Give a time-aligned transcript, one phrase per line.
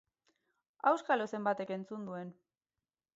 [0.91, 2.33] Auskalo zenbatek entzun duen!